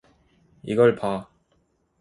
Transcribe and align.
이걸 0.63 0.95
봐. 0.95 1.27